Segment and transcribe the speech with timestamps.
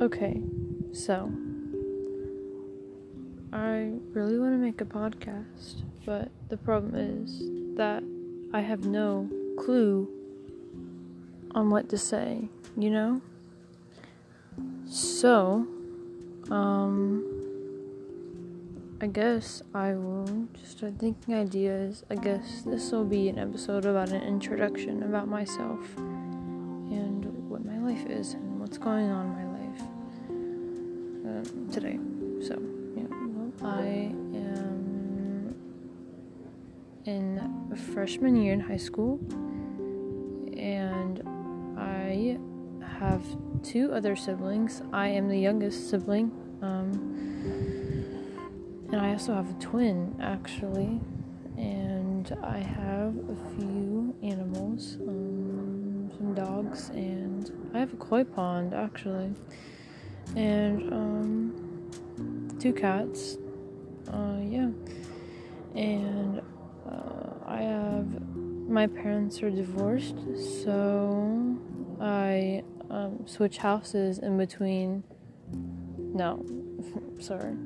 [0.00, 0.40] Okay,
[0.94, 1.30] so
[3.52, 7.42] I really want to make a podcast, but the problem is
[7.76, 8.02] that
[8.54, 9.28] I have no
[9.58, 10.08] clue
[11.50, 12.48] on what to say,
[12.78, 13.20] you know?
[14.86, 15.66] So,
[16.50, 17.22] um,
[19.02, 22.04] I guess I will just start thinking ideas.
[22.08, 27.76] I guess this will be an episode about an introduction about myself and what my
[27.76, 29.49] life is and what's going on in my life
[31.30, 31.98] um, today.
[32.46, 32.60] So,
[32.96, 35.54] yeah, well, I am
[37.04, 39.18] in freshman year in high school
[40.56, 41.22] and
[41.78, 42.38] I
[42.98, 43.24] have
[43.62, 44.82] two other siblings.
[44.92, 46.30] I am the youngest sibling.
[46.62, 46.92] Um,
[48.92, 51.00] and I also have a twin, actually.
[51.56, 58.74] And I have a few animals, um, some dogs, and I have a koi pond,
[58.74, 59.34] actually.
[60.36, 63.38] And um, two cats.
[64.08, 64.70] Uh, yeah.
[65.74, 66.42] And
[66.88, 68.06] uh, I have.
[68.68, 70.14] My parents are divorced,
[70.64, 71.58] so
[72.00, 75.02] I um, switch houses in between.
[75.98, 76.44] No,
[77.18, 77.56] sorry.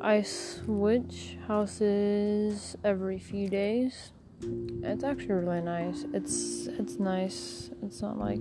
[0.00, 4.12] I switch houses every few days.
[4.40, 6.04] It's actually really nice.
[6.14, 7.70] It's it's nice.
[7.82, 8.38] It's not like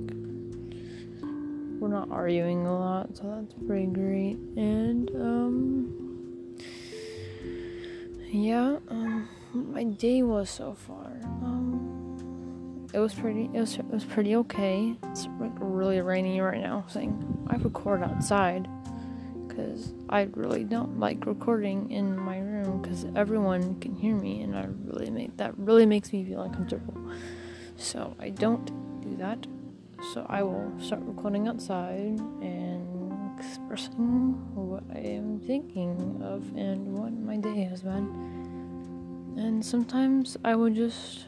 [1.79, 4.37] we're not arguing a lot, so that's pretty great.
[4.55, 6.57] And um
[8.31, 11.19] yeah, um my day was so far.
[11.23, 14.95] Um it was pretty it was it was pretty okay.
[15.03, 18.67] It's like really rainy right now, saying I record outside
[19.47, 24.55] because I really don't like recording in my room because everyone can hear me, and
[24.55, 26.95] I really make that really makes me feel uncomfortable.
[27.75, 28.65] So I don't
[29.01, 29.45] do that.
[30.13, 37.13] So I will start recording outside and expressing what I am thinking of and what
[37.13, 39.35] my day has been.
[39.37, 41.25] And sometimes I would just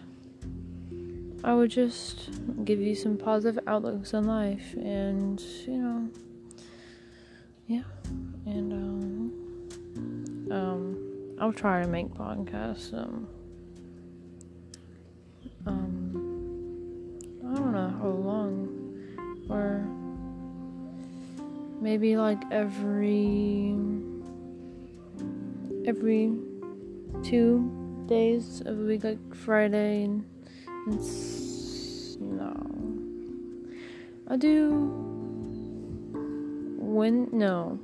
[1.44, 2.30] I would just
[2.66, 6.10] give you some positive outlooks on life and you know
[7.68, 7.84] yeah
[8.46, 13.28] and um um i'll try to make podcasts um
[15.66, 15.99] um
[18.50, 19.86] long or
[21.82, 23.76] maybe like every
[25.86, 26.32] every
[27.24, 30.26] two days of the week like friday and,
[30.88, 31.00] and
[32.20, 32.54] no.
[34.28, 34.70] I do
[36.78, 37.80] when no.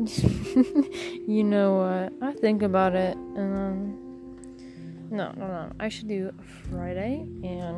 [1.28, 2.28] You know what?
[2.28, 3.96] I think about it and um
[5.10, 5.72] no no no.
[5.78, 6.32] I should do
[6.70, 7.69] friday and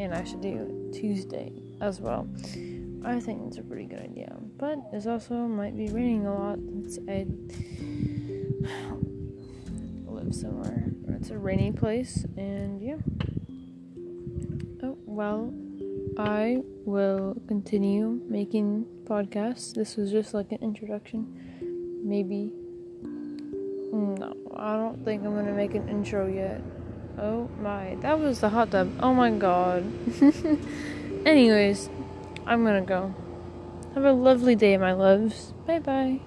[0.00, 2.26] and i should do tuesday as well
[3.04, 6.58] i think it's a pretty good idea but it also might be raining a lot
[6.88, 7.26] since i
[10.10, 12.96] live somewhere where it's a rainy place and yeah
[14.82, 15.52] oh well
[16.18, 19.72] I will continue making podcasts.
[19.74, 21.26] This was just like an introduction.
[22.04, 22.52] Maybe.
[23.92, 26.60] No, I don't think I'm gonna make an intro yet.
[27.18, 28.92] Oh my, that was the hot tub.
[29.00, 29.84] Oh my god.
[31.26, 31.88] Anyways,
[32.46, 33.14] I'm gonna go.
[33.94, 35.52] Have a lovely day, my loves.
[35.66, 36.20] Bye bye.